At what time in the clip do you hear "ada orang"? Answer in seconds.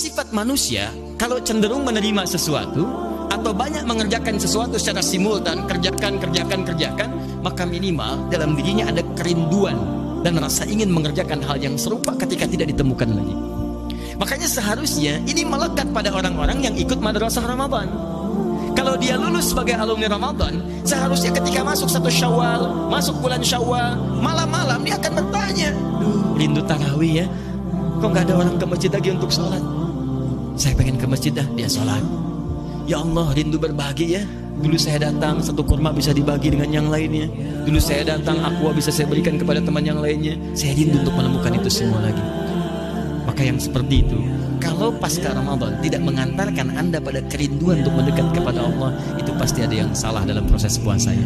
28.32-28.56